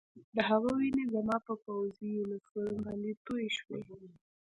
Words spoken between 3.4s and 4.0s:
شوې